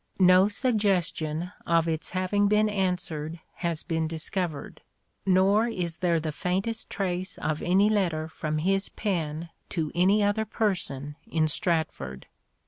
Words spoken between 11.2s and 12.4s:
in Stratford.